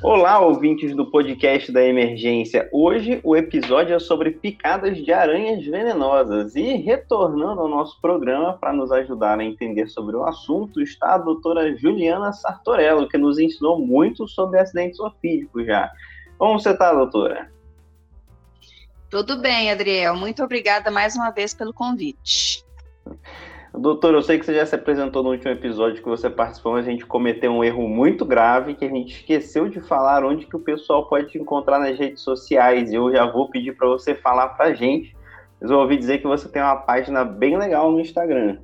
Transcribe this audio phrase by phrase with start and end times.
[0.00, 2.68] Olá, ouvintes do podcast da Emergência.
[2.72, 6.54] Hoje o episódio é sobre picadas de aranhas venenosas.
[6.54, 11.18] E retornando ao nosso programa para nos ajudar a entender sobre o assunto está a
[11.18, 15.90] doutora Juliana Sartorello, que nos ensinou muito sobre acidentes ofídicos já.
[16.38, 17.50] Como você está, doutora?
[19.10, 20.14] Tudo bem, Adriel.
[20.14, 22.64] Muito obrigada mais uma vez pelo convite.
[23.72, 26.86] Doutor, eu sei que você já se apresentou no último episódio que você participou, mas
[26.86, 30.56] a gente cometeu um erro muito grave que a gente esqueceu de falar onde que
[30.56, 32.92] o pessoal pode te encontrar nas redes sociais.
[32.92, 35.14] Eu já vou pedir para você falar para a gente.
[35.60, 38.58] Mas eu ouvi dizer que você tem uma página bem legal no Instagram.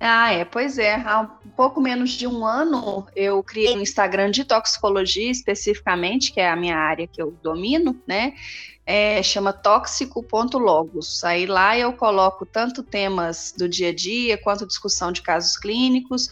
[0.00, 0.94] Ah, é, pois é.
[0.94, 6.50] Há pouco menos de um ano eu criei um Instagram de toxicologia especificamente, que é
[6.50, 8.32] a minha área que eu domino, né?
[8.90, 11.22] é, chama tóxico.logos.
[11.22, 16.28] Aí lá eu coloco tanto temas do dia a dia, quanto discussão de casos clínicos,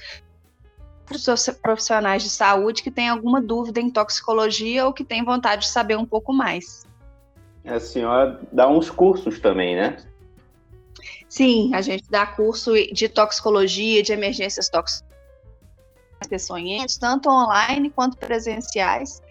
[1.62, 5.96] profissionais de saúde que têm alguma dúvida em toxicologia ou que têm vontade de saber
[5.96, 6.84] um pouco mais.
[7.64, 9.96] A senhora dá uns cursos também, né?
[11.28, 15.06] Sim, a gente dá curso de toxicologia, de emergências tóxicas
[16.98, 19.22] tanto online quanto presenciais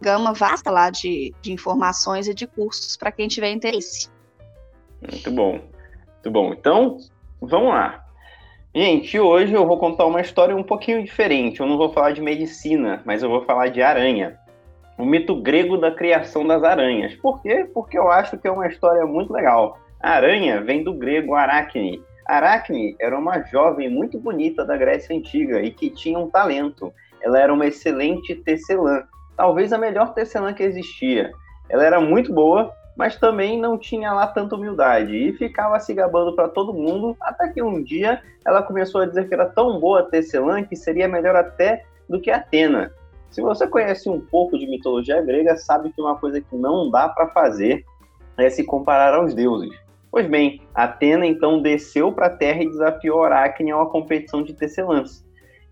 [0.00, 4.08] gama vasta lá de, de informações e de cursos para quem tiver interesse.
[5.00, 6.52] Muito bom, muito bom.
[6.52, 6.98] Então,
[7.40, 8.04] vamos lá.
[8.74, 11.60] Gente, hoje eu vou contar uma história um pouquinho diferente.
[11.60, 14.38] Eu não vou falar de medicina, mas eu vou falar de aranha.
[14.98, 17.14] O mito grego da criação das aranhas.
[17.14, 17.68] Por quê?
[17.72, 19.78] Porque eu acho que é uma história muito legal.
[20.00, 22.02] A aranha vem do grego aracne.
[22.26, 26.92] Aracne era uma jovem muito bonita da Grécia Antiga e que tinha um talento.
[27.22, 29.04] Ela era uma excelente tecelã
[29.36, 31.30] talvez a melhor tecelã que existia.
[31.68, 36.34] Ela era muito boa, mas também não tinha lá tanta humildade e ficava se gabando
[36.34, 40.02] para todo mundo, até que um dia ela começou a dizer que era tão boa
[40.04, 42.90] tecelã que seria melhor até do que Atena.
[43.30, 47.08] Se você conhece um pouco de mitologia grega, sabe que uma coisa que não dá
[47.08, 47.84] para fazer
[48.38, 49.85] é se comparar aos deuses.
[50.16, 54.54] Pois bem, Atena então desceu para a Terra e desafiou Aracne a uma competição de
[54.54, 55.22] tecelãs.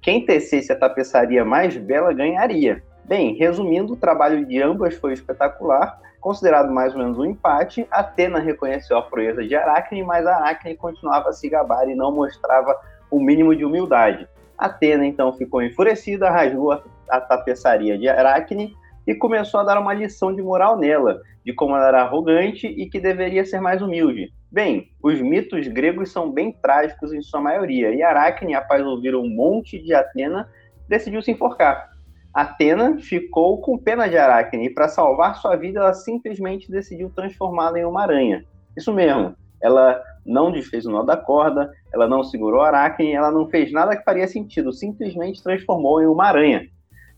[0.02, 2.84] Quem tecesse a tapeçaria mais bela ganharia.
[3.06, 7.88] Bem, resumindo, o trabalho de ambas foi espetacular, considerado mais ou menos um empate.
[7.90, 12.78] Atena reconheceu a proeza de Aracne, mas Aracne continuava a se gabar e não mostrava
[13.10, 14.28] o mínimo de humildade.
[14.58, 18.76] Atena então ficou enfurecida, rasgou a tapeçaria de Aracne
[19.06, 22.88] e começou a dar uma lição de moral nela, de como ela era arrogante e
[22.88, 24.32] que deveria ser mais humilde.
[24.50, 29.28] Bem, os mitos gregos são bem trágicos em sua maioria, e Aracne, após ouvir um
[29.28, 30.48] monte de Atena,
[30.88, 31.90] decidiu se enforcar.
[32.32, 37.78] Atena ficou com pena de Aracne e, para salvar sua vida, ela simplesmente decidiu transformá-la
[37.78, 38.44] em uma aranha.
[38.76, 43.48] Isso mesmo, ela não desfez o nó da corda, ela não segurou Aracne, ela não
[43.48, 46.66] fez nada que faria sentido, simplesmente transformou em uma aranha.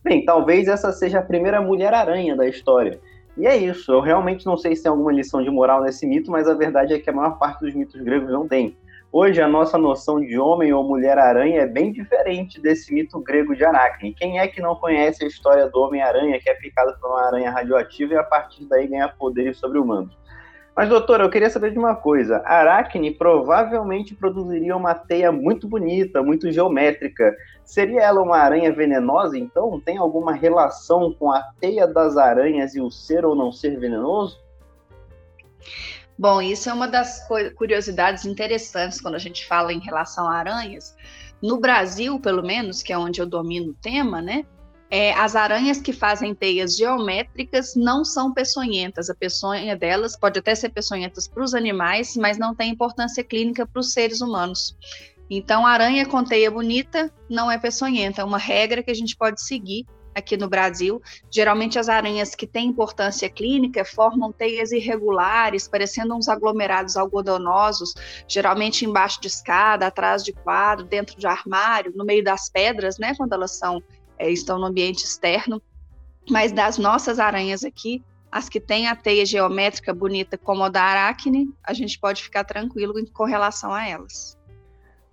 [0.06, 3.00] Bem, talvez essa seja a primeira mulher-aranha da história.
[3.37, 6.31] E é isso, eu realmente não sei se tem alguma lição de moral nesse mito,
[6.31, 8.77] mas a verdade é que a maior parte dos mitos gregos não tem.
[9.11, 13.65] Hoje, a nossa noção de homem ou mulher-aranha é bem diferente desse mito grego de
[13.65, 14.15] Aracne.
[14.15, 17.50] Quem é que não conhece a história do Homem-Aranha, que é picado por uma aranha
[17.50, 20.16] radioativa e a partir daí ganha poderes sobre-humanos?
[20.77, 22.43] Mas, doutora, eu queria saber de uma coisa.
[22.45, 27.35] Aracne provavelmente produziria uma teia muito bonita, muito geométrica.
[27.65, 29.81] Seria ela uma aranha venenosa, então?
[29.81, 34.39] Tem alguma relação com a teia das aranhas e o ser ou não ser venenoso?
[36.19, 37.27] Bom, isso é uma das
[37.57, 40.95] curiosidades interessantes quando a gente fala em relação a aranhas.
[41.43, 44.45] No Brasil, pelo menos, que é onde eu domino o tema, né?
[44.91, 49.11] É, as aranhas que fazem teias geométricas não são peçonhentas.
[49.11, 53.67] A peçonha delas pode até ser peçonhentas para os animais, mas não tem importância clínica
[53.67, 54.77] para os seres humanos.
[55.29, 58.23] Então, aranha com teia bonita não é peçonhenta.
[58.23, 59.85] É uma regra que a gente pode seguir
[60.17, 61.03] aqui no Brasil.
[61.31, 67.93] Geralmente as aranhas que têm importância clínica formam teias irregulares, parecendo uns aglomerados algodonosos,
[68.27, 73.15] geralmente embaixo de escada, atrás de quadro, dentro de armário, no meio das pedras, né,
[73.15, 73.83] quando elas são
[74.18, 75.60] é, estão no ambiente externo.
[76.28, 80.83] Mas das nossas aranhas aqui, as que têm a teia geométrica bonita como a da
[80.83, 84.36] aracne, a gente pode ficar tranquilo com relação a elas.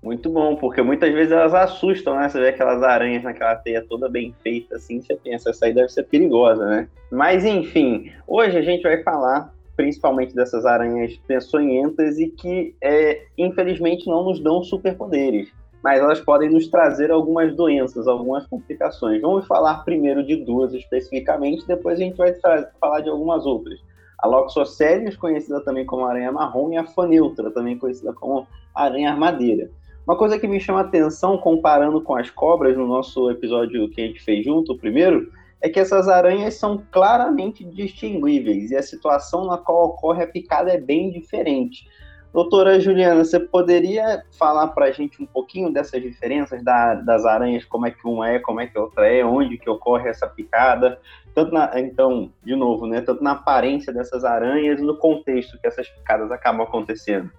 [0.01, 2.27] Muito bom, porque muitas vezes elas assustam, né?
[2.27, 5.87] Você vê aquelas aranhas naquela teia toda bem feita, assim, você pensa, essa aí deve
[5.87, 6.89] ser perigosa, né?
[7.09, 14.07] Mas enfim, hoje a gente vai falar principalmente dessas aranhas peçonhentas e que, é, infelizmente,
[14.07, 15.49] não nos dão superpoderes,
[15.83, 19.21] mas elas podem nos trazer algumas doenças, algumas complicações.
[19.21, 22.33] Vamos falar primeiro de duas especificamente, depois a gente vai
[22.79, 23.79] falar de algumas outras.
[24.17, 29.69] A Loxosceles, conhecida também como aranha marrom, e a Faneutra, também conhecida como aranha armadeira.
[30.07, 34.07] Uma coisa que me chama atenção, comparando com as cobras no nosso episódio que a
[34.07, 35.29] gente fez junto, o primeiro,
[35.61, 40.71] é que essas aranhas são claramente distinguíveis e a situação na qual ocorre a picada
[40.71, 41.85] é bem diferente.
[42.33, 47.63] Doutora Juliana, você poderia falar para a gente um pouquinho dessas diferenças da, das aranhas,
[47.63, 50.99] como é que uma é, como é que outra é, onde que ocorre essa picada?
[51.35, 55.67] Tanto na, então, de novo, né, tanto na aparência dessas aranhas e no contexto que
[55.67, 57.29] essas picadas acabam acontecendo.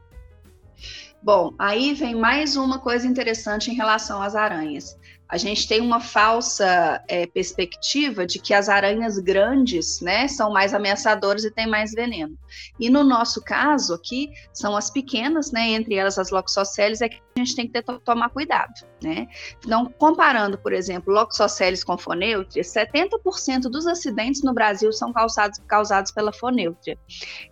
[1.21, 4.97] Bom, aí vem mais uma coisa interessante em relação às aranhas
[5.29, 10.75] a gente tem uma falsa é, perspectiva de que as aranhas grandes, né, são mais
[10.75, 12.39] ameaçadoras e têm mais veneno.
[12.79, 17.21] E no nosso caso aqui, são as pequenas, né, entre elas as loxoceles, é que
[17.37, 18.73] a gente tem que ter, tomar cuidado,
[19.03, 19.27] né.
[19.65, 26.13] Então, comparando, por exemplo, loxoceles com foneutria, 70% dos acidentes no Brasil são causados, causados
[26.13, 26.99] pela foneutria.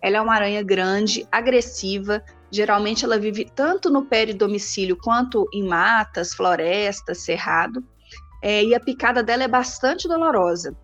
[0.01, 2.23] Ela é uma aranha grande, agressiva,
[2.53, 7.83] Geralmente ela vive tanto no peridomicílio quanto em matas, florestas, cerrado.
[8.43, 10.75] É, e a picada dela é bastante dolorosa.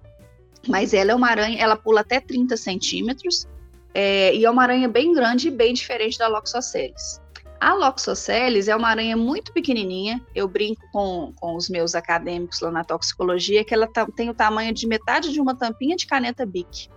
[0.68, 3.48] Mas ela é uma aranha, ela pula até 30 centímetros.
[3.94, 7.22] É, e é uma aranha bem grande e bem diferente da Loxoceles.
[7.62, 10.20] A Loxoceles é uma aranha muito pequenininha.
[10.34, 14.34] Eu brinco com, com os meus acadêmicos lá na toxicologia que ela tá, tem o
[14.34, 16.90] tamanho de metade de uma tampinha de caneta Bic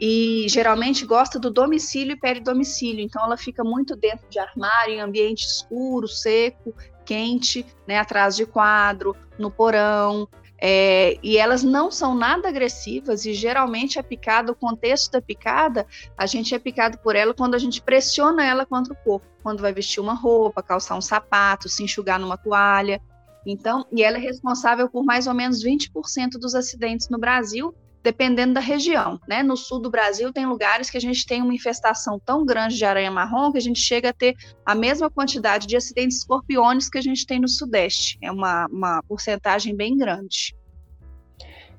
[0.00, 5.00] e geralmente gosta do domicílio e peridomicílio, então ela fica muito dentro de armário, em
[5.00, 6.74] ambiente escuro, seco,
[7.04, 10.26] quente, né, atrás de quadro, no porão,
[10.62, 15.86] é, e elas não são nada agressivas e geralmente a picada, o contexto da picada,
[16.16, 19.60] a gente é picado por ela quando a gente pressiona ela contra o corpo, quando
[19.60, 23.00] vai vestir uma roupa, calçar um sapato, se enxugar numa toalha.
[23.46, 28.54] Então, e ela é responsável por mais ou menos 20% dos acidentes no Brasil dependendo
[28.54, 29.18] da região.
[29.28, 29.42] Né?
[29.42, 32.84] No sul do Brasil, tem lugares que a gente tem uma infestação tão grande de
[32.84, 36.98] aranha marrom que a gente chega a ter a mesma quantidade de acidentes escorpiões que
[36.98, 38.18] a gente tem no sudeste.
[38.22, 40.54] É uma, uma porcentagem bem grande.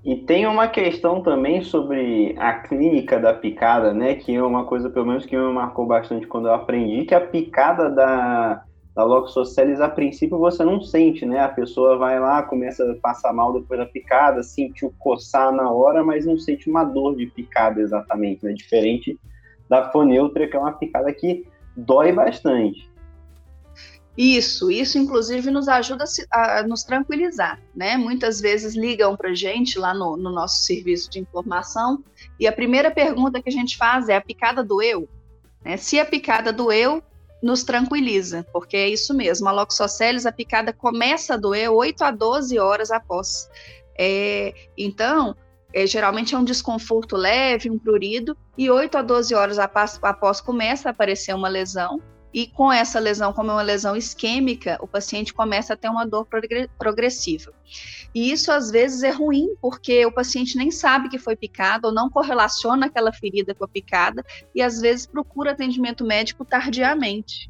[0.04, 4.16] E tem uma questão também sobre a clínica da picada, né?
[4.16, 7.22] Que é uma coisa, pelo menos, que me marcou bastante quando eu aprendi, que a
[7.22, 8.64] picada da,
[8.96, 11.40] da Loxoceles, a princípio, você não sente, né?
[11.40, 16.04] A pessoa vai lá, começa a passar mal depois da picada, sentiu coçar na hora,
[16.04, 18.52] mas não sente uma dor de picada exatamente, né?
[18.54, 19.18] Diferente
[19.70, 22.92] da foneutra, que é uma picada que dói bastante.
[24.18, 27.96] Isso, isso inclusive nos ajuda a, a nos tranquilizar, né?
[27.96, 32.04] Muitas vezes ligam para gente lá no, no nosso serviço de informação
[32.38, 35.08] e a primeira pergunta que a gente faz é: a picada doeu?
[35.64, 35.78] Né?
[35.78, 37.02] Se a picada doeu,
[37.42, 39.50] nos tranquiliza, porque é isso mesmo.
[39.50, 43.50] A loxoceles, a picada começa a doer 8 a 12 horas após.
[43.98, 45.36] É, então,
[45.74, 50.42] é, geralmente é um desconforto leve, um prurido, e 8 a 12 horas após, após
[50.42, 52.02] começa a aparecer uma lesão,
[52.33, 56.06] e com essa lesão, como é uma lesão isquêmica, o paciente começa a ter uma
[56.06, 56.28] dor
[56.78, 57.51] progressiva.
[58.13, 61.94] E isso às vezes é ruim, porque o paciente nem sabe que foi picado ou
[61.94, 64.24] não correlaciona aquela ferida com a picada
[64.56, 67.50] e às vezes procura atendimento médico tardiamente.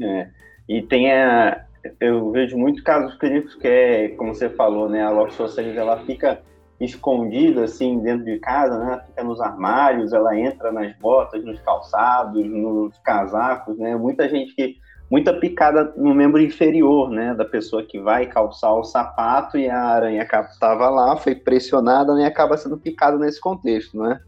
[0.00, 0.28] É.
[0.68, 1.64] E tem a,
[2.00, 6.42] eu vejo muitos casos clínicos que é, como você falou, né, a loxosceles ela fica
[6.80, 9.00] escondida assim dentro de casa, né?
[9.06, 13.96] Fica nos armários, ela entra nas botas, nos calçados, nos casacos, né?
[13.96, 14.76] Muita gente que
[15.10, 19.80] muita picada no membro inferior, né, da pessoa que vai calçar o sapato e a
[19.80, 24.20] aranha estava lá, foi pressionada né, acaba sendo picada nesse contexto, né?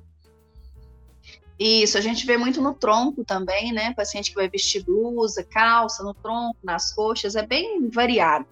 [1.59, 3.95] Isso, a gente vê muito no tronco também, né?
[3.95, 8.47] Paciente que vai vestir blusa, calça no tronco, nas coxas, é bem variado.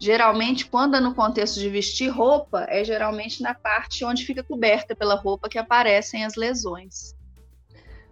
[0.00, 4.94] Geralmente, quando é no contexto de vestir roupa, é geralmente na parte onde fica coberta
[4.94, 7.16] pela roupa que aparecem as lesões.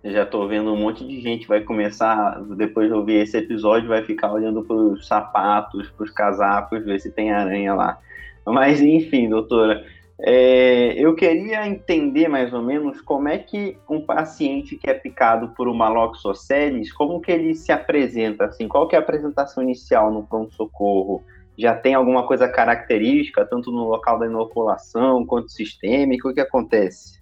[0.04, 4.02] já estou vendo um monte de gente vai começar, depois de ouvir esse episódio, vai
[4.02, 7.98] ficar olhando para os sapatos, para os casacos, ver se tem aranha lá.
[8.44, 9.84] Mas enfim, doutora,
[10.18, 15.48] é, eu queria entender mais ou menos como é que um paciente que é picado
[15.48, 20.10] por uma loxoceles, como que ele se apresenta, assim, qual que é a apresentação inicial
[20.10, 21.22] no pronto-socorro?
[21.56, 26.28] Já tem alguma coisa característica, tanto no local da inoculação quanto sistêmico?
[26.28, 27.20] O que acontece?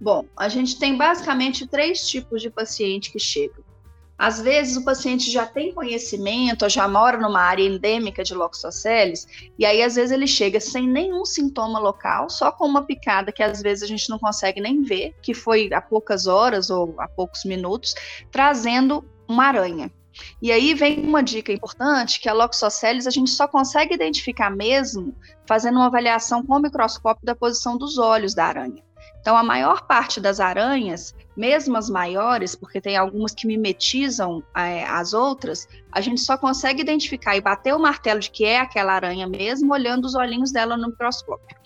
[0.00, 3.68] Bom, a gente tem basicamente três tipos de paciente que chegam.
[4.18, 9.64] Às vezes o paciente já tem conhecimento, já mora numa área endêmica de loxoceles, e
[9.64, 13.62] aí às vezes ele chega sem nenhum sintoma local, só com uma picada que às
[13.62, 17.44] vezes a gente não consegue nem ver, que foi há poucas horas ou há poucos
[17.44, 17.94] minutos,
[18.32, 19.88] trazendo uma aranha.
[20.40, 25.14] E aí vem uma dica importante, que a loxoceles a gente só consegue identificar mesmo
[25.46, 28.82] fazendo uma avaliação com o microscópio da posição dos olhos da aranha.
[29.20, 34.84] Então, a maior parte das aranhas, mesmo as maiores, porque tem algumas que mimetizam é,
[34.84, 38.94] as outras, a gente só consegue identificar e bater o martelo de que é aquela
[38.94, 41.56] aranha mesmo, olhando os olhinhos dela no microscópio.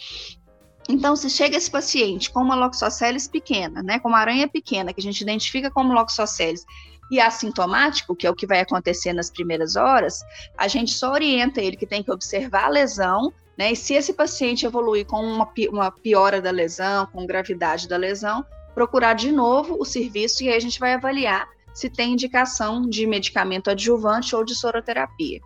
[0.88, 5.00] Então, se chega esse paciente com uma Loxoceles pequena, né, com uma aranha pequena, que
[5.00, 6.64] a gente identifica como Loxoceles,
[7.12, 10.24] e assintomático, que é o que vai acontecer nas primeiras horas,
[10.56, 14.14] a gente só orienta ele que tem que observar a lesão, né, e se esse
[14.14, 18.42] paciente evoluir com uma, uma piora da lesão, com gravidade da lesão,
[18.74, 23.06] procurar de novo o serviço e aí a gente vai avaliar se tem indicação de
[23.06, 25.38] medicamento adjuvante ou de soroterapia.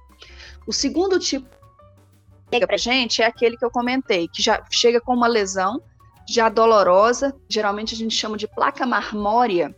[0.68, 1.49] O segundo tipo
[2.49, 5.82] chega para gente é aquele que eu comentei, que já chega com uma lesão
[6.28, 9.75] já dolorosa, geralmente a gente chama de placa marmórea,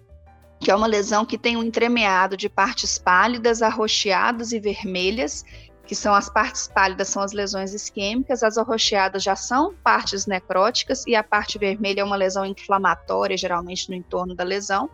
[0.61, 5.45] que é uma lesão que tem um entremeado de partes pálidas, arroxeadas e vermelhas,
[5.87, 11.05] que são as partes pálidas são as lesões isquêmicas, as arroxeadas já são partes necróticas
[11.07, 14.91] e a parte vermelha é uma lesão inflamatória, geralmente no entorno da lesão.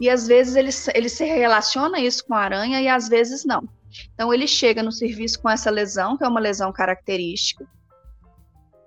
[0.00, 3.68] E às vezes ele, ele se relaciona isso com a aranha e às vezes não.
[4.14, 7.66] Então, ele chega no serviço com essa lesão, que é uma lesão característica.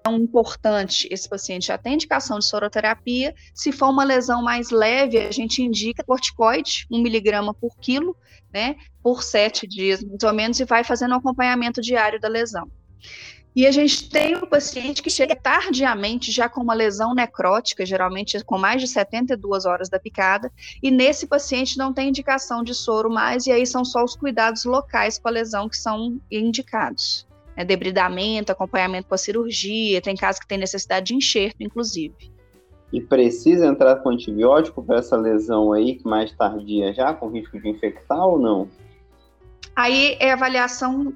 [0.05, 3.33] Então, importante, esse paciente já tem indicação de soroterapia.
[3.55, 8.15] Se for uma lesão mais leve, a gente indica corticoide, 1 miligrama por quilo,
[8.53, 12.69] né, por sete dias, mais ou menos, e vai fazendo um acompanhamento diário da lesão.
[13.55, 18.43] E a gente tem o paciente que chega tardiamente, já com uma lesão necrótica, geralmente
[18.43, 20.51] com mais de 72 horas da picada,
[20.83, 24.65] e nesse paciente não tem indicação de soro mais, e aí são só os cuidados
[24.65, 27.25] locais com a lesão que são indicados.
[27.55, 32.31] É debridamento, acompanhamento com a cirurgia, tem casos que tem necessidade de enxerto, inclusive.
[32.91, 37.69] E precisa entrar com antibiótico para essa lesão aí, mais tardia já, com risco de
[37.69, 38.69] infectar ou não?
[39.75, 41.13] Aí é avaliação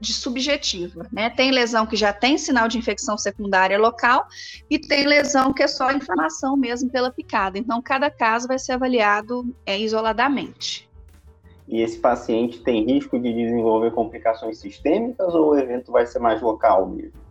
[0.00, 1.30] de subjetiva, né?
[1.30, 4.26] Tem lesão que já tem sinal de infecção secundária local
[4.70, 7.58] e tem lesão que é só inflamação mesmo pela picada.
[7.58, 10.87] Então, cada caso vai ser avaliado é, isoladamente.
[11.68, 16.40] E esse paciente tem risco de desenvolver complicações sistêmicas ou o evento vai ser mais
[16.40, 17.28] local mesmo?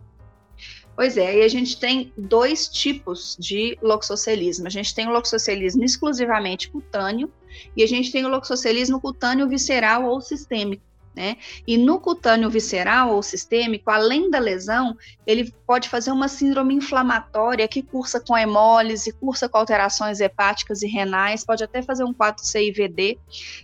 [0.94, 4.66] Pois é, aí a gente tem dois tipos de loxocelismo.
[4.66, 7.32] A gente tem o loxocelismo exclusivamente cutâneo
[7.76, 10.82] e a gente tem o loxocelismo cutâneo visceral ou sistêmico.
[11.18, 11.36] Né?
[11.66, 14.96] E no cutâneo visceral ou sistêmico, além da lesão,
[15.26, 20.86] ele pode fazer uma síndrome inflamatória que cursa com hemólise, cursa com alterações hepáticas e
[20.86, 23.18] renais, pode até fazer um 4-CIVD,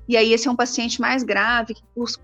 [0.09, 1.83] e aí esse é um paciente mais grave, que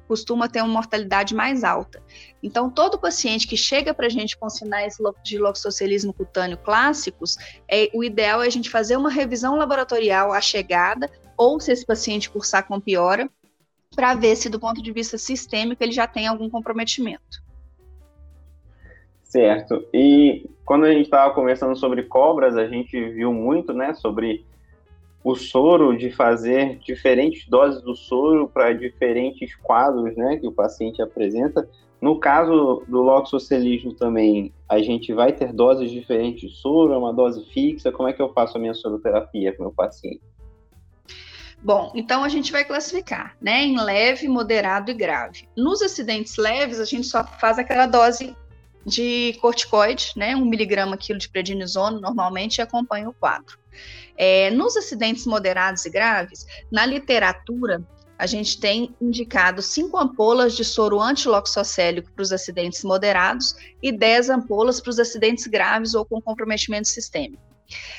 [0.09, 2.03] costuma ter uma mortalidade mais alta.
[2.43, 7.37] Então, todo paciente que chega para a gente com sinais de loxocelismo cutâneo clássicos,
[7.71, 11.87] é, o ideal é a gente fazer uma revisão laboratorial à chegada, ou se esse
[11.87, 13.31] paciente cursar com piora,
[14.01, 17.43] para ver se, do ponto de vista sistêmico, ele já tem algum comprometimento.
[19.23, 19.87] Certo.
[19.93, 24.47] E quando a gente estava conversando sobre cobras, a gente viu muito, né, sobre
[25.23, 31.03] o soro, de fazer diferentes doses do soro para diferentes quadros, né, que o paciente
[31.03, 31.69] apresenta.
[32.01, 37.13] No caso do loxocelismo também, a gente vai ter doses diferentes de soro, é uma
[37.13, 37.93] dose fixa?
[37.93, 40.23] Como é que eu faço a minha soroterapia com o meu paciente?
[41.63, 45.47] Bom, então a gente vai classificar, né, em leve, moderado e grave.
[45.55, 48.35] Nos acidentes leves, a gente só faz aquela dose
[48.87, 53.59] de corticoide, né, um miligrama quilo de prednisona, normalmente, acompanha o quadro.
[54.17, 57.83] É, nos acidentes moderados e graves, na literatura,
[58.19, 64.31] a gente tem indicado cinco ampolas de soro antiloxocélico para os acidentes moderados e 10
[64.31, 67.50] ampolas para os acidentes graves ou com comprometimento sistêmico.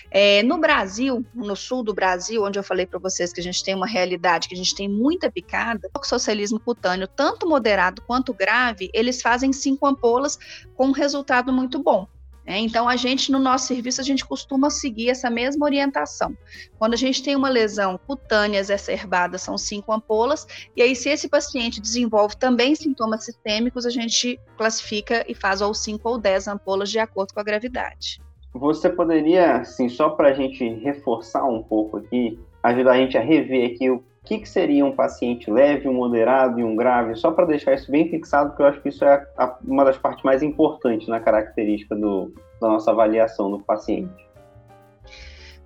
[0.09, 3.63] É, no Brasil, no sul do Brasil, onde eu falei para vocês que a gente
[3.63, 8.33] tem uma realidade, que a gente tem muita picada, o socialismo cutâneo, tanto moderado quanto
[8.33, 10.37] grave, eles fazem cinco ampolas
[10.75, 12.07] com um resultado muito bom.
[12.45, 16.35] É, então, a gente, no nosso serviço, a gente costuma seguir essa mesma orientação.
[16.77, 21.29] Quando a gente tem uma lesão cutânea exacerbada, são cinco ampolas, e aí, se esse
[21.29, 26.89] paciente desenvolve também sintomas sistêmicos, a gente classifica e faz ou cinco ou dez ampolas
[26.89, 28.19] de acordo com a gravidade.
[28.53, 33.21] Você poderia, assim, só para a gente reforçar um pouco aqui, ajudar a gente a
[33.21, 37.31] rever aqui o que, que seria um paciente leve, um moderado e um grave, só
[37.31, 40.23] para deixar isso bem fixado, porque eu acho que isso é a, uma das partes
[40.23, 44.29] mais importantes na característica do, da nossa avaliação do paciente.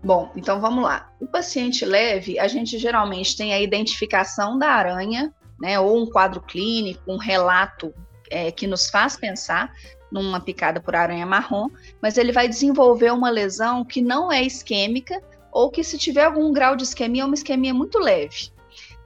[0.03, 1.11] Bom, então vamos lá.
[1.19, 6.41] O paciente leve, a gente geralmente tem a identificação da aranha, né, ou um quadro
[6.41, 7.93] clínico, um relato
[8.29, 9.73] é, que nos faz pensar
[10.11, 11.67] numa picada por aranha marrom,
[12.01, 15.21] mas ele vai desenvolver uma lesão que não é isquêmica
[15.51, 18.53] ou que se tiver algum grau de isquemia é uma isquemia muito leve.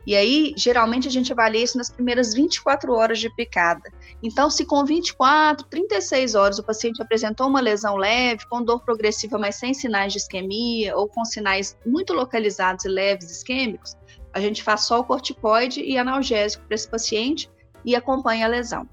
[0.07, 3.91] E aí, geralmente, a gente avalia isso nas primeiras 24 horas de picada.
[4.23, 9.37] Então, se com 24, 36 horas o paciente apresentou uma lesão leve, com dor progressiva,
[9.37, 13.95] mas sem sinais de isquemia, ou com sinais muito localizados e leves isquêmicos,
[14.33, 17.47] a gente faz só o corticoide e analgésico para esse paciente
[17.85, 18.89] e acompanha a lesão.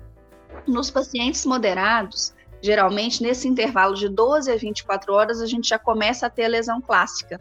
[0.66, 6.26] Nos pacientes moderados, geralmente nesse intervalo de 12 a 24 horas, a gente já começa
[6.26, 7.40] a ter a lesão clássica.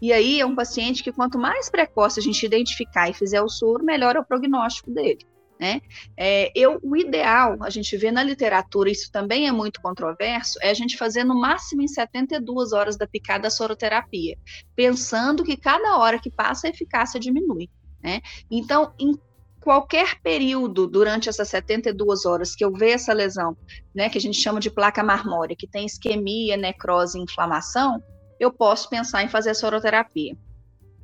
[0.00, 3.48] E aí é um paciente que quanto mais precoce a gente identificar e fizer o
[3.48, 5.26] soro, melhor é o prognóstico dele.
[5.60, 5.80] Né?
[6.16, 10.70] É, eu, o ideal, a gente vê na literatura, isso também é muito controverso, é
[10.70, 14.36] a gente fazer no máximo em 72 horas da picada a soroterapia,
[14.74, 17.70] pensando que cada hora que passa a eficácia diminui.
[18.02, 18.20] Né?
[18.50, 19.16] Então, em
[19.62, 23.56] qualquer período durante essas 72 horas que eu ver essa lesão,
[23.94, 28.02] né, que a gente chama de placa marmórea, que tem isquemia, necrose e inflamação,
[28.40, 30.36] eu posso pensar em fazer a soroterapia.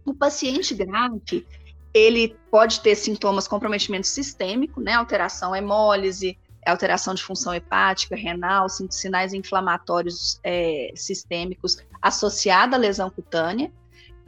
[0.05, 1.47] O paciente grave,
[1.95, 6.37] ele pode ter sintomas comprometimento sistêmico, né, alteração hemólise,
[6.67, 13.73] alteração de função hepática, renal, sinais inflamatórios é, sistêmicos associada à lesão cutânea,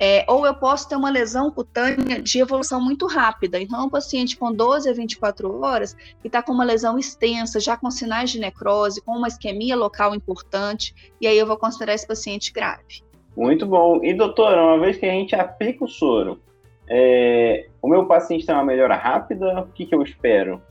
[0.03, 3.61] é, ou eu posso ter uma lesão cutânea de evolução muito rápida.
[3.61, 7.77] Então, um paciente com 12 a 24 horas que está com uma lesão extensa, já
[7.77, 12.07] com sinais de necrose, com uma isquemia local importante, e aí eu vou considerar esse
[12.07, 13.03] paciente grave.
[13.37, 14.03] Muito bom.
[14.03, 16.41] E, doutora, uma vez que a gente aplica o soro,
[16.89, 19.61] é, o meu paciente tem uma melhora rápida?
[19.61, 20.63] O que, que eu espero?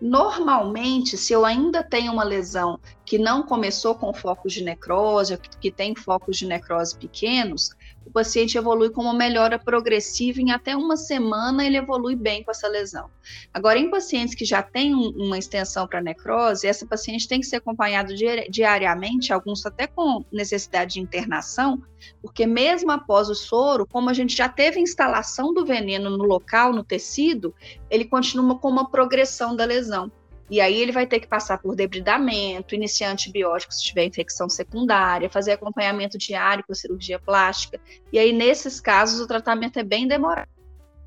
[0.00, 2.80] Normalmente, se eu ainda tenho uma lesão
[3.12, 7.72] que não começou com focos de necrose, que tem focos de necrose pequenos,
[8.06, 12.50] o paciente evolui com uma melhora progressiva, em até uma semana ele evolui bem com
[12.50, 13.10] essa lesão.
[13.52, 17.56] Agora, em pacientes que já têm uma extensão para necrose, essa paciente tem que ser
[17.56, 18.14] acompanhada
[18.48, 21.82] diariamente, alguns até com necessidade de internação,
[22.22, 26.72] porque mesmo após o soro, como a gente já teve instalação do veneno no local,
[26.72, 27.54] no tecido,
[27.90, 30.10] ele continua com uma progressão da lesão.
[30.50, 35.30] E aí ele vai ter que passar por debridamento, iniciar antibióticos se tiver infecção secundária,
[35.30, 37.80] fazer acompanhamento diário com cirurgia plástica.
[38.12, 40.48] E aí, nesses casos, o tratamento é bem demorado.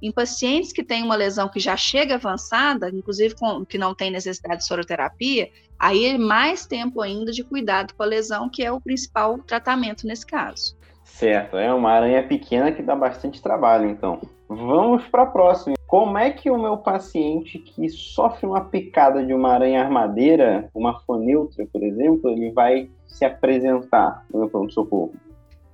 [0.02, 4.12] Em pacientes que têm uma lesão que já chega avançada, inclusive com, que não tem
[4.12, 8.72] necessidade de soroterapia, aí é mais tempo ainda de cuidado com a lesão, que é
[8.72, 10.78] o principal tratamento nesse caso.
[11.04, 14.22] Certo, é uma aranha pequena que dá bastante trabalho, então.
[14.48, 15.76] Vamos para a próxima.
[15.88, 21.00] Como é que o meu paciente que sofre uma picada de uma aranha armadeira, uma
[21.02, 25.14] foneutra, por exemplo, ele vai se apresentar no meu pronto-socorro?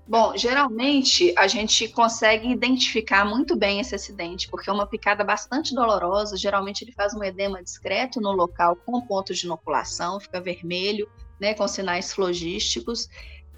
[0.07, 5.73] Bom, geralmente a gente consegue identificar muito bem esse acidente, porque é uma picada bastante
[5.73, 6.35] dolorosa.
[6.35, 11.07] Geralmente ele faz um edema discreto no local com pontos de inoculação, fica vermelho,
[11.39, 13.07] né, com sinais flogísticos.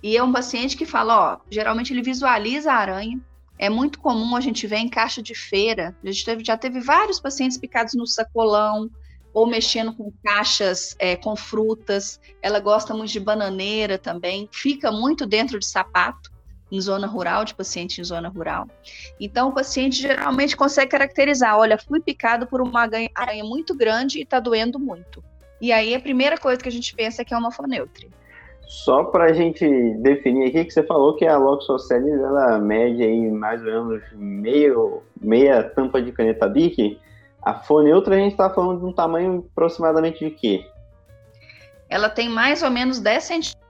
[0.03, 3.19] E é um paciente que fala, ó, geralmente ele visualiza a aranha,
[3.57, 5.95] é muito comum a gente ver em caixa de feira.
[6.03, 8.89] A gente teve, já teve vários pacientes picados no sacolão
[9.33, 12.19] ou mexendo com caixas é, com frutas.
[12.41, 14.47] Ela gosta muito de bananeira também.
[14.51, 16.31] Fica muito dentro de sapato
[16.71, 18.67] em zona rural, de paciente em zona rural.
[19.19, 24.23] Então, o paciente geralmente consegue caracterizar: olha, fui picado por uma aranha muito grande e
[24.23, 25.23] está doendo muito.
[25.61, 28.09] E aí, a primeira coisa que a gente pensa é que é uma foneutre.
[28.67, 29.67] Só para a gente
[29.99, 35.03] definir aqui, que você falou que a Loxocelis, ela mede aí mais ou menos meio,
[35.21, 36.99] meia tampa de caneta Bic.
[37.41, 40.65] A Foneutra a gente está falando de um tamanho aproximadamente de quê?
[41.89, 43.63] Ela tem mais ou menos 10 centímetros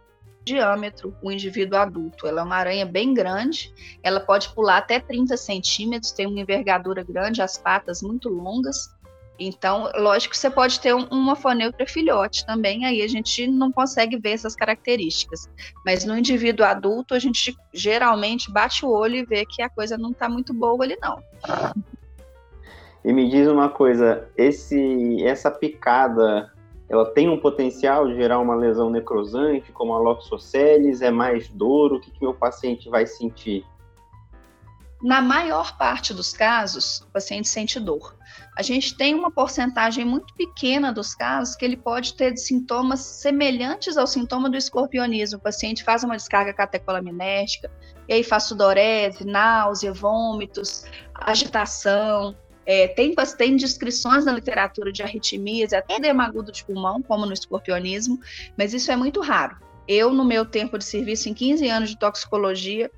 [0.46, 2.28] de diâmetro, o indivíduo adulto.
[2.28, 7.04] Ela é uma aranha bem grande, ela pode pular até 30 centímetros, tem uma envergadura
[7.04, 8.94] grande, as patas muito longas.
[9.46, 13.72] Então, lógico que você pode ter um, uma foneutra filhote também, aí a gente não
[13.72, 15.50] consegue ver essas características.
[15.86, 19.98] Mas no indivíduo adulto, a gente geralmente bate o olho e vê que a coisa
[19.98, 21.22] não está muito boa ali, não.
[23.04, 26.52] E me diz uma coisa, esse, essa picada,
[26.88, 31.02] ela tem um potencial de gerar uma lesão necrosante, como a loxoceles?
[31.02, 31.94] É mais dor?
[31.94, 33.66] O que, que meu paciente vai sentir?
[35.04, 38.16] Na maior parte dos casos, o paciente sente dor.
[38.56, 43.98] A gente tem uma porcentagem muito pequena dos casos que ele pode ter sintomas semelhantes
[43.98, 45.40] ao sintoma do escorpionismo.
[45.40, 47.70] O paciente faz uma descarga catecolaminética,
[48.08, 52.34] e aí faz sudorese, náusea, vômitos, agitação.
[52.66, 57.34] É, tem, tem descrições na literatura de arritmias, até edema agudo de pulmão, como no
[57.34, 58.18] escorpionismo,
[58.58, 59.58] mas isso é muito raro.
[59.86, 62.90] Eu, no meu tempo de serviço, em 15 anos de toxicologia,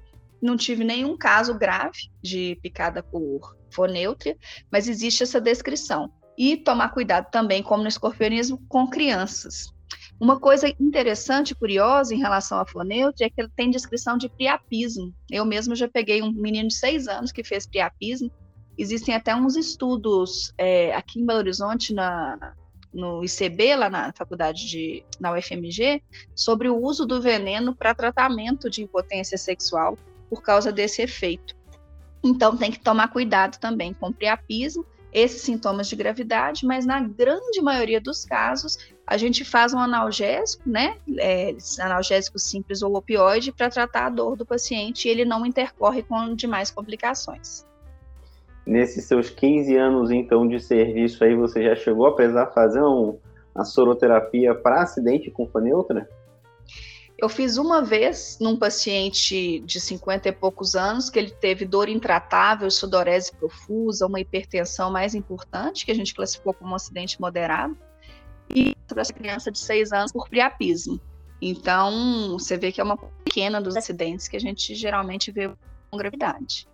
[0.41, 4.37] não tive nenhum caso grave de picada por fonêutria,
[4.71, 6.11] mas existe essa descrição.
[6.37, 9.73] E tomar cuidado também, como no escorpionismo, com crianças.
[10.19, 14.29] Uma coisa interessante e curiosa em relação à fonêutria é que ele tem descrição de
[14.29, 15.13] priapismo.
[15.29, 18.31] Eu mesmo já peguei um menino de seis anos que fez priapismo,
[18.77, 22.53] existem até uns estudos é, aqui em Belo Horizonte, na,
[22.93, 26.01] no ICB, lá na faculdade de, na UFMG,
[26.33, 29.97] sobre o uso do veneno para tratamento de impotência sexual
[30.29, 31.55] por causa desse efeito.
[32.23, 37.61] Então tem que tomar cuidado também com priapismo, esses sintomas de gravidade, mas na grande
[37.61, 43.69] maioria dos casos a gente faz um analgésico, né, é, analgésico simples ou opioide para
[43.69, 47.65] tratar a dor do paciente e ele não intercorre com demais complicações.
[48.65, 53.17] Nesses seus 15 anos então de serviço aí, você já chegou a precisar fazer um,
[53.53, 56.09] a soroterapia para acidente com neutra?
[57.17, 61.87] Eu fiz uma vez num paciente de 50 e poucos anos, que ele teve dor
[61.87, 67.77] intratável, sudorese profusa, uma hipertensão mais importante, que a gente classificou como um acidente moderado,
[68.53, 70.99] e para essa criança de 6 anos por priapismo.
[71.41, 75.49] Então, você vê que é uma pequena dos acidentes que a gente geralmente vê
[75.89, 76.67] com gravidade.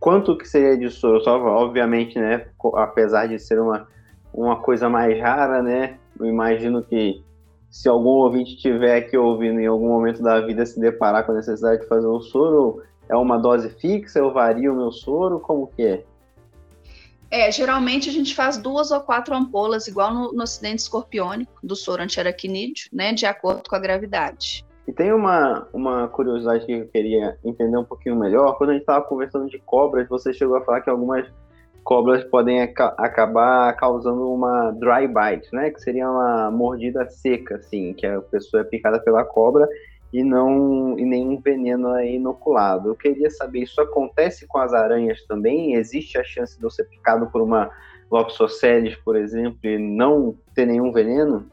[0.00, 1.22] Quanto que seria de soro?
[1.26, 3.86] Obviamente, né, apesar de ser uma,
[4.32, 7.24] uma coisa mais rara, né, eu imagino que
[7.70, 11.36] se algum ouvinte tiver aqui ouvindo em algum momento da vida se deparar com a
[11.36, 14.18] necessidade de fazer um soro, é uma dose fixa?
[14.18, 15.40] Eu vario o meu soro?
[15.40, 16.04] Como que é?
[17.30, 21.74] É, geralmente a gente faz duas ou quatro ampolas, igual no, no acidente escorpiônico, do
[21.74, 24.64] soro antiaracnídeo, né, de acordo com a gravidade.
[24.86, 28.56] E tem uma, uma curiosidade que eu queria entender um pouquinho melhor.
[28.56, 31.26] Quando a gente estava conversando de cobras, você chegou a falar que algumas
[31.86, 35.70] cobras podem aca acabar causando uma dry bite, né?
[35.70, 39.68] Que seria uma mordida seca, assim, que a pessoa é picada pela cobra
[40.12, 42.88] e não e nenhum veneno é inoculado.
[42.88, 45.74] Eu queria saber, isso acontece com as aranhas também?
[45.74, 47.70] Existe a chance de eu ser picado por uma
[48.10, 51.48] Loxoceles, por exemplo, e não ter nenhum veneno?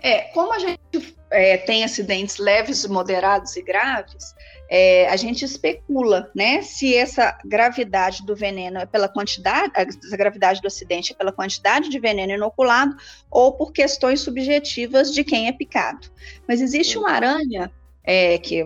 [0.00, 4.32] É, como a gente é, tem acidentes leves, moderados e graves,
[4.74, 10.62] é, a gente especula, né, se essa gravidade do veneno é pela quantidade, a gravidade
[10.62, 12.96] do acidente é pela quantidade de veneno inoculado
[13.30, 16.08] ou por questões subjetivas de quem é picado.
[16.48, 17.70] Mas existe uma aranha
[18.02, 18.64] é, que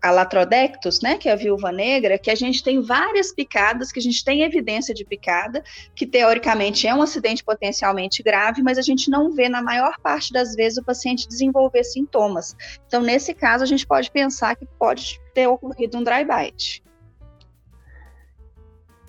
[0.00, 3.98] a Latrodectus, né, que é a viúva negra, que a gente tem várias picadas, que
[3.98, 5.62] a gente tem evidência de picada,
[5.94, 10.32] que teoricamente é um acidente potencialmente grave, mas a gente não vê na maior parte
[10.32, 12.56] das vezes o paciente desenvolver sintomas.
[12.86, 16.82] Então, nesse caso, a gente pode pensar que pode ter ocorrido um dry bite.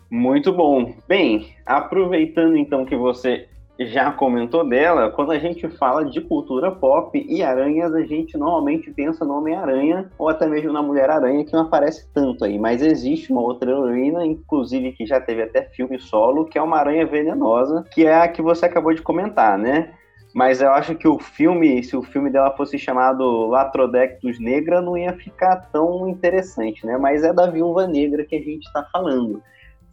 [0.09, 0.95] Muito bom.
[1.07, 7.25] Bem, aproveitando então que você já comentou dela, quando a gente fala de cultura pop
[7.27, 11.63] e aranhas, a gente normalmente pensa no Homem-Aranha ou até mesmo na Mulher-Aranha, que não
[11.63, 12.57] aparece tanto aí.
[12.57, 16.77] Mas existe uma outra heroína, inclusive que já teve até filme solo, que é uma
[16.77, 19.93] aranha venenosa, que é a que você acabou de comentar, né?
[20.33, 24.97] Mas eu acho que o filme, se o filme dela fosse chamado Latrodectus Negra, não
[24.97, 26.97] ia ficar tão interessante, né?
[26.97, 29.41] Mas é da Viúva Negra que a gente está falando.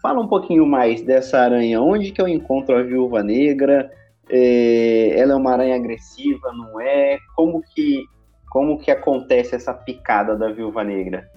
[0.02, 1.80] Fala um pouquinho mais dessa aranha.
[1.80, 3.90] Onde que eu encontro a viúva negra?
[4.28, 7.18] É, ela é uma aranha agressiva, não é?
[7.36, 8.04] Como que,
[8.50, 11.30] como que acontece essa picada da viúva negra?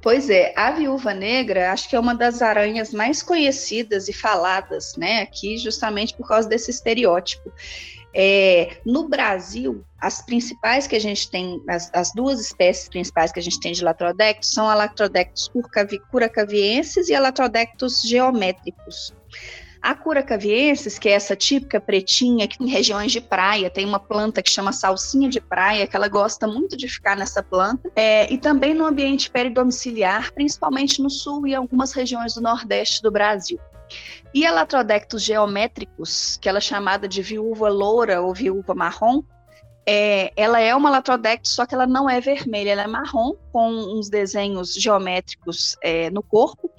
[0.00, 4.96] Pois é, a viúva negra acho que é uma das aranhas mais conhecidas e faladas,
[4.96, 7.52] né, aqui justamente por causa desse estereótipo.
[8.20, 13.38] É, no Brasil, as principais que a gente tem, as, as, duas espécies principais que
[13.38, 15.48] a gente tem de latrodectos são a latrodectos
[16.10, 19.14] curacaviensis e a latrodectos geométricos.
[19.80, 24.42] A curacaviensis, que é essa típica pretinha, que em regiões de praia tem uma planta
[24.42, 28.36] que chama salsinha de praia, que ela gosta muito de ficar nessa planta, é, e
[28.36, 33.60] também no ambiente peridomiciliar, principalmente no sul e algumas regiões do nordeste do Brasil.
[34.34, 39.22] E a Latrodectus geométricos, que ela é chamada de viúva loura ou viúva marrom,
[39.90, 43.70] é, ela é uma Latrodectus, só que ela não é vermelha, ela é marrom, com
[43.70, 46.70] uns desenhos geométricos é, no corpo,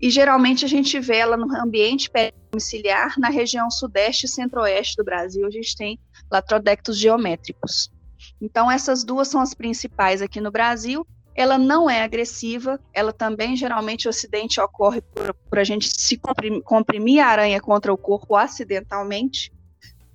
[0.00, 2.10] e geralmente a gente vê ela no ambiente
[2.50, 7.92] domiciliar na região sudeste e centro-oeste do Brasil, a gente tem Latrodectus geométricos.
[8.40, 11.06] Então, essas duas são as principais aqui no Brasil,
[11.38, 16.16] ela não é agressiva, ela também, geralmente, o acidente ocorre por, por a gente se
[16.16, 19.52] comprimir, comprimir, a aranha contra o corpo acidentalmente,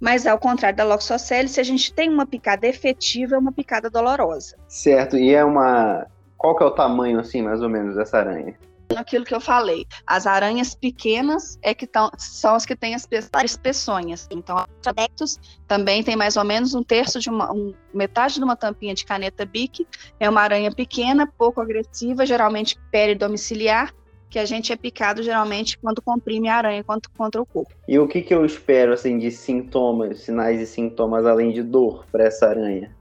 [0.02, 3.90] mas ao contrário da loxocele, se a gente tem uma picada efetiva, é uma picada
[3.90, 4.58] dolorosa.
[4.68, 6.06] Certo, e é uma...
[6.38, 8.54] Qual que é o tamanho, assim, mais ou menos, dessa aranha?
[8.98, 9.86] Aquilo que eu falei.
[10.06, 14.28] As aranhas pequenas é que tão, são as que têm as, as peçonhas.
[14.32, 18.44] Então, a Tradectus também tem mais ou menos um terço de uma, um, metade de
[18.44, 19.88] uma tampinha de caneta bic.
[20.20, 23.94] É uma aranha pequena, pouco agressiva, geralmente peridomiciliar,
[24.30, 27.74] que a gente é picado geralmente quando comprime a aranha contra, contra o corpo.
[27.88, 32.06] E o que, que eu espero assim de sintomas, sinais e sintomas além de dor
[32.12, 32.96] para essa aranha?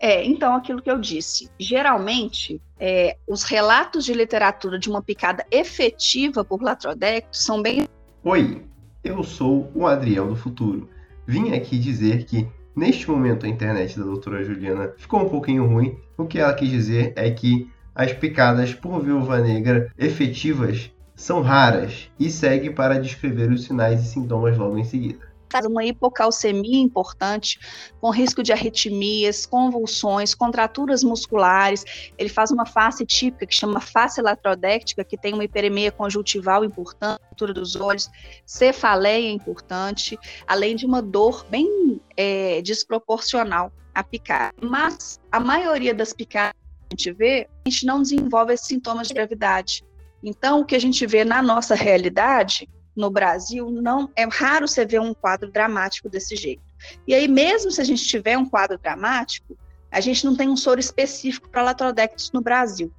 [0.00, 1.48] É, então aquilo que eu disse.
[1.58, 7.88] Geralmente, é, os relatos de literatura de uma picada efetiva por latrodecto são bem.
[8.22, 8.62] Oi,
[9.02, 10.86] eu sou o Adriel do Futuro.
[11.26, 15.98] Vim aqui dizer que neste momento a internet da doutora Juliana ficou um pouquinho ruim.
[16.18, 22.10] O que ela quis dizer é que as picadas por viúva negra efetivas são raras
[22.20, 27.58] e segue para descrever os sinais e sintomas logo em seguida uma hipocalcemia importante,
[28.00, 31.84] com risco de arritmias, convulsões, contraturas musculares.
[32.18, 37.20] Ele faz uma face típica que chama face latrodéctica, que tem uma hiperemia conjuntival importante,
[37.30, 38.10] altura dos olhos,
[38.44, 44.52] cefaleia importante, além de uma dor bem é, desproporcional a picar.
[44.60, 49.08] Mas a maioria das picadas que a gente vê, a gente não desenvolve esses sintomas
[49.08, 49.84] de gravidade.
[50.22, 54.84] Então, o que a gente vê na nossa realidade no Brasil, não é raro você
[54.84, 56.62] ver um quadro dramático desse jeito.
[57.06, 59.56] E aí, mesmo se a gente tiver um quadro dramático,
[59.90, 62.92] a gente não tem um soro específico para latrodectos no Brasil.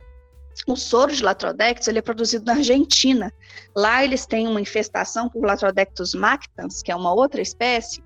[0.65, 3.33] O soro de latrodectos ele é produzido na Argentina.
[3.75, 8.01] Lá eles têm uma infestação por latrodectos mactans, que é uma outra espécie,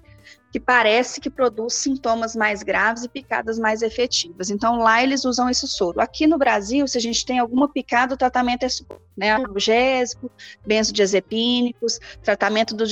[0.52, 4.50] que parece que produz sintomas mais graves e picadas mais efetivas.
[4.50, 6.02] Então, lá eles usam esse soro.
[6.02, 8.68] Aqui no Brasil, se a gente tem alguma picada, o tratamento é
[9.16, 10.32] né, analgésico,
[10.66, 12.90] benzodiazepínicos, tratamento dos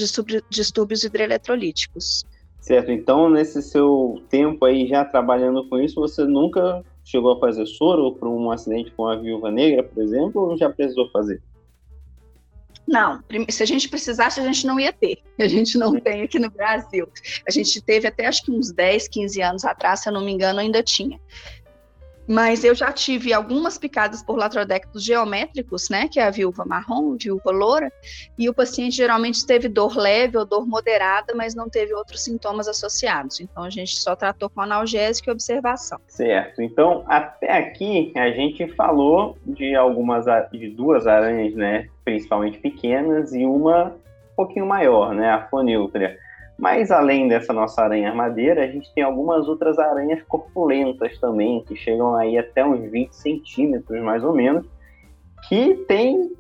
[0.50, 2.26] distúrbios hidroeletrolíticos.
[2.60, 7.66] Certo, então nesse seu tempo aí já trabalhando com isso, você nunca chegou a fazer
[7.66, 11.42] soro para um acidente com a viúva negra, por exemplo, ou já precisou fazer?
[12.88, 15.18] Não, se a gente precisasse, a gente não ia ter.
[15.38, 17.10] A gente não tem aqui no Brasil.
[17.46, 20.32] A gente teve até acho que uns 10, 15 anos atrás, se eu não me
[20.32, 21.20] engano, ainda tinha.
[22.28, 27.16] Mas eu já tive algumas picadas por latrodectos geométricos, né, que é a viúva marrom,
[27.16, 27.90] viúva loura,
[28.38, 32.68] e o paciente geralmente teve dor leve ou dor moderada, mas não teve outros sintomas
[32.68, 33.40] associados.
[33.40, 36.00] Então a gente só tratou com analgésico e observação.
[36.06, 36.62] Certo.
[36.62, 43.46] Então até aqui a gente falou de algumas de duas aranhas, né, principalmente pequenas e
[43.46, 43.88] uma
[44.32, 46.18] um pouquinho maior, né, a foniltria.
[46.58, 51.76] Mas além dessa nossa aranha armadeira, a gente tem algumas outras aranhas corpulentas também, que
[51.76, 54.66] chegam aí até uns 20 centímetros mais ou menos,
[55.50, 56.32] que tem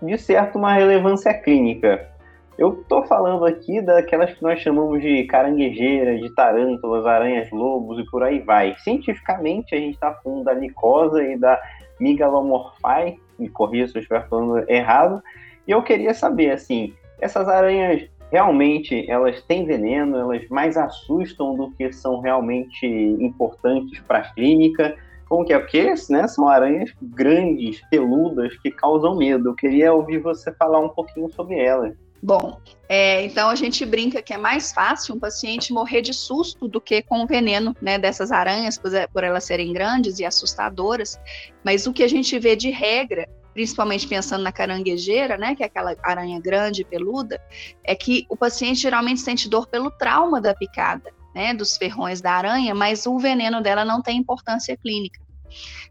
[0.00, 2.08] de certo uma relevância clínica.
[2.56, 8.22] Eu estou falando aqui daquelas que nós chamamos de caranguejeiras, de tarântulas, aranhas-lobos e por
[8.22, 8.76] aí vai.
[8.78, 11.60] Cientificamente, a gente está falando da licosa e da
[12.02, 15.22] Migalomorphae, me corrija se eu estiver falando errado,
[15.66, 21.70] e eu queria saber, assim, essas aranhas realmente elas têm veneno, elas mais assustam do
[21.72, 24.96] que são realmente importantes para a clínica.
[25.28, 25.58] Como que é?
[25.58, 29.50] Porque né, são aranhas grandes, peludas, que causam medo.
[29.50, 31.94] Eu queria ouvir você falar um pouquinho sobre elas.
[32.22, 36.68] Bom, é, então a gente brinca que é mais fácil um paciente morrer de susto
[36.68, 41.18] do que com o veneno né, dessas aranhas, por, por elas serem grandes e assustadoras.
[41.64, 45.66] Mas o que a gente vê de regra principalmente pensando na caranguejeira, né, que é
[45.66, 47.40] aquela aranha grande, peluda,
[47.84, 52.32] é que o paciente geralmente sente dor pelo trauma da picada, né, dos ferrões da
[52.32, 55.20] aranha, mas o veneno dela não tem importância clínica.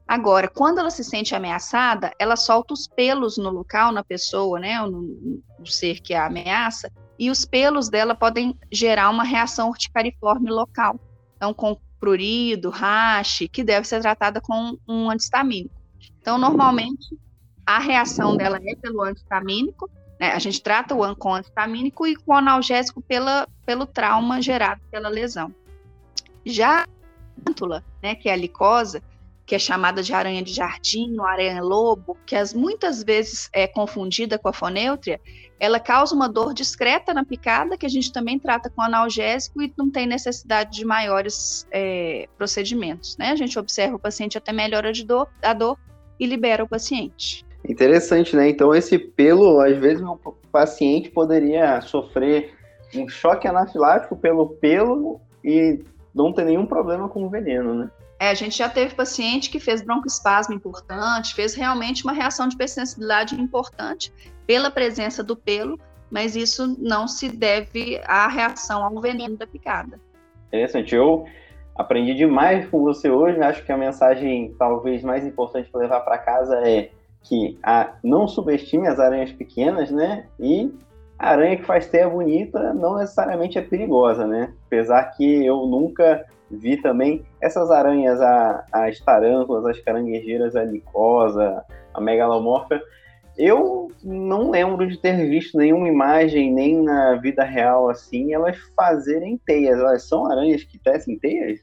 [0.08, 4.80] Agora, quando ela se sente ameaçada, ela solta os pelos no local, na pessoa, né,
[4.82, 10.50] no, no ser que a ameaça, e os pelos dela podem gerar uma reação urticariforme
[10.50, 11.00] local.
[11.38, 15.76] Então, com prurido, rache, que deve ser tratada com um antistamínico.
[16.20, 17.16] Então, normalmente,
[17.66, 20.34] a reação dela é pelo antistamínico, né?
[20.34, 25.54] A gente trata o com antistamínico e com analgésico pela, pelo trauma gerado pela lesão.
[26.46, 26.88] Já a
[27.44, 29.02] plântula, né, que é a licosa,
[29.52, 34.40] que é chamada de aranha de jardim, ou aranha-lobo, que as, muitas vezes é confundida
[34.40, 35.20] com a fonéutria,
[35.60, 39.74] ela causa uma dor discreta na picada, que a gente também trata com analgésico e
[39.78, 43.18] não tem necessidade de maiores é, procedimentos.
[43.18, 43.32] Né?
[43.32, 45.78] A gente observa o paciente até melhora de dor, a dor
[46.18, 47.46] e libera o paciente.
[47.68, 48.48] Interessante, né?
[48.48, 50.16] Então, esse pelo, às vezes, o
[50.50, 52.54] paciente poderia sofrer
[52.96, 55.84] um choque anafilático pelo pelo e
[56.16, 57.92] não ter nenhum problema com o veneno, né?
[58.22, 62.54] É, a gente já teve paciente que fez broncoespasmo importante, fez realmente uma reação de
[62.54, 64.14] hipersensibilidade importante
[64.46, 65.80] pela presença do pelo,
[66.12, 70.00] mas isso não se deve à reação ao veneno da picada.
[70.50, 70.94] Interessante.
[70.94, 71.26] Eu
[71.76, 73.42] aprendi demais com você hoje.
[73.42, 76.92] Acho que a mensagem talvez mais importante para levar para casa é
[77.24, 80.28] que a, não subestime as aranhas pequenas, né?
[80.40, 80.72] E
[81.18, 84.54] a aranha que faz teia bonita não necessariamente é perigosa, né?
[84.68, 91.64] Apesar que eu nunca vi também essas aranhas, a, as tarântulas, as caranguejeiras, a licosa,
[91.94, 92.82] a megalomorfa.
[93.38, 99.40] Eu não lembro de ter visto nenhuma imagem, nem na vida real assim, elas fazerem
[99.46, 99.80] teias.
[99.80, 101.60] Elas são aranhas que tecem teias?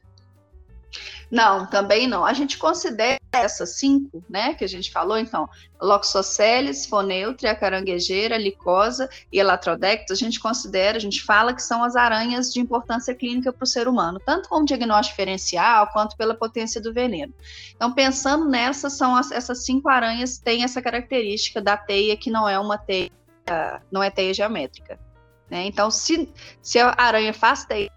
[1.30, 2.24] Não, também não.
[2.24, 5.48] A gente considera essas cinco, né, que a gente falou, então,
[5.80, 11.84] Loxoceles, Foneutre, a caranguejeira, licosa e Elatrodectus, a gente considera, a gente fala que são
[11.84, 16.34] as aranhas de importância clínica para o ser humano, tanto como diagnóstico diferencial, quanto pela
[16.34, 17.32] potência do veneno.
[17.76, 22.48] Então, pensando nessas, são as, essas cinco aranhas têm essa característica da teia que não
[22.48, 23.10] é uma teia,
[23.90, 24.98] não é teia geométrica.
[25.50, 25.64] Né?
[25.66, 26.30] Então, se,
[26.62, 27.90] se a aranha faz teia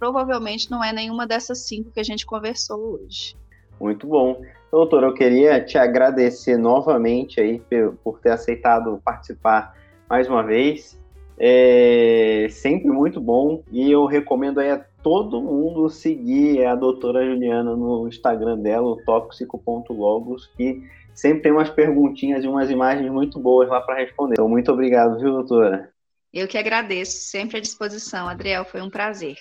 [0.00, 3.36] provavelmente não é nenhuma dessas cinco que a gente conversou hoje.
[3.78, 4.40] Muito bom.
[4.72, 7.62] Doutor, eu queria te agradecer novamente aí
[8.02, 9.76] por ter aceitado participar
[10.08, 10.98] mais uma vez.
[11.38, 17.74] É sempre muito bom e eu recomendo aí a todo mundo seguir a doutora Juliana
[17.74, 20.82] no Instagram dela, o tóxico.logos, que
[21.14, 24.34] sempre tem umas perguntinhas e umas imagens muito boas lá para responder.
[24.34, 25.90] Então, muito obrigado, viu, doutora?
[26.32, 29.36] Eu que agradeço, sempre à disposição, Adriel, foi um prazer.